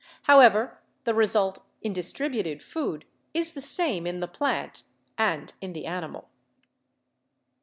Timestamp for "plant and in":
4.27-5.73